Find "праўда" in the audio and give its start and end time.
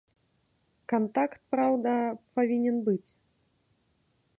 1.53-1.95